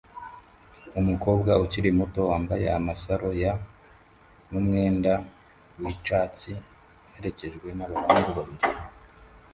[0.99, 3.53] Umukobwa ukiri muto wambaye amasaro ya
[4.49, 5.13] numwenda
[5.81, 6.51] wicyatsi
[7.07, 8.67] aherekejwe nabahungu babiri